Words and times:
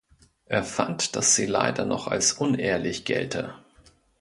Er 0.47 0.63
fand, 0.63 1.15
dass 1.15 1.35
sie 1.35 1.45
leider 1.45 1.85
noch 1.85 2.07
als 2.07 2.33
unehrlich 2.33 3.05
gelte. 3.05 3.53